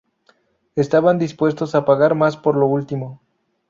[0.75, 3.21] Estaban dispuestos a pagar más por lo último.